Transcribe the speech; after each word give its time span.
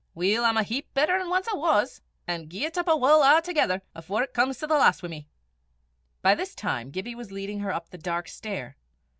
Weel, 0.15 0.43
I'm 0.43 0.57
a 0.57 0.63
heap 0.63 0.91
better 0.95 1.19
nor 1.19 1.35
ance 1.37 1.47
I 1.47 1.55
was, 1.55 2.01
an' 2.25 2.49
gie 2.49 2.67
't 2.67 2.79
up 2.79 2.89
I 2.89 2.95
wull 2.95 3.21
a'thegither 3.21 3.83
afore 3.93 4.23
it 4.23 4.33
comes 4.33 4.57
to 4.57 4.65
the 4.65 4.73
last 4.73 5.03
wi' 5.03 5.09
me." 5.09 5.27
By 6.23 6.33
this 6.33 6.55
time 6.55 6.89
Gibbie 6.89 7.13
was 7.13 7.31
leading 7.31 7.59
her 7.59 7.71
up 7.71 7.89
the 7.91 7.99
dark 7.99 8.27
stair. 8.27 8.77